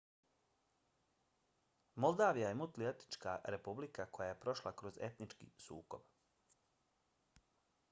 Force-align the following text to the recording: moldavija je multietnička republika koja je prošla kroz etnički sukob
moldavija 2.05 2.47
je 2.53 2.55
multietnička 2.61 3.35
republika 3.57 4.09
koja 4.17 4.31
je 4.33 4.39
prošla 4.47 4.75
kroz 4.83 4.99
etnički 5.11 5.51
sukob 5.69 6.11